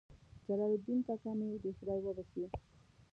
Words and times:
جلال 0.47 0.71
الدین 0.75 0.99
کاکا 1.07 1.31
مې 1.37 1.47
دې 1.63 1.71
خدای 1.77 1.99
وبخښي. 2.03 2.45